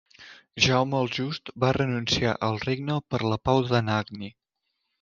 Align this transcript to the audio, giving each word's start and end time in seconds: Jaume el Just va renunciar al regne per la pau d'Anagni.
Jaume 0.67 1.01
el 1.03 1.11
Just 1.17 1.51
va 1.65 1.71
renunciar 1.77 2.33
al 2.49 2.59
regne 2.65 2.99
per 3.13 3.23
la 3.35 3.39
pau 3.51 3.65
d'Anagni. 3.69 4.35